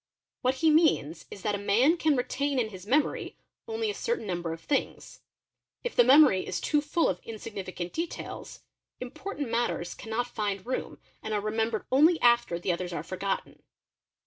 What 0.41 0.55
he 0.55 0.71
means 0.71 1.25
is 1.29 1.43
that 1.43 1.53
a 1.53 1.59
man 1.59 1.95
can 1.95 2.15
retain 2.15 2.57
in 2.57 2.69
his 2.69 2.87
memory 2.87 3.37
only 3.67 3.91
a 3.91 3.93
certain 3.93 4.25
number 4.25 4.51
of 4.51 4.61
things; 4.61 5.19
if 5.83 5.95
the 5.95 6.03
memory 6.03 6.43
is 6.43 6.59
too 6.59 6.81
full— 6.81 7.07
of 7.07 7.19
insignificant 7.23 7.93
details, 7.93 8.61
important 8.99 9.51
matters 9.51 9.93
cannot 9.93 10.25
find 10.25 10.65
room 10.65 10.97
and 11.21 11.35
are 11.35 11.39
re 11.41 11.55
membered 11.55 11.85
only 11.91 12.19
after 12.19 12.57
the 12.57 12.71
others 12.71 12.91
are 12.93 13.03
forgotten. 13.03 13.61